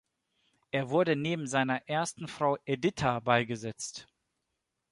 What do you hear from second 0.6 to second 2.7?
Er wurde neben seiner ersten Frau